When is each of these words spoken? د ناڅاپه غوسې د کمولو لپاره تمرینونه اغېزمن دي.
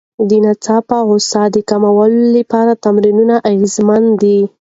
د 0.29 0.31
ناڅاپه 0.43 0.97
غوسې 1.07 1.43
د 1.55 1.57
کمولو 1.69 2.21
لپاره 2.37 2.79
تمرینونه 2.85 3.35
اغېزمن 3.49 4.03
دي. 4.21 4.39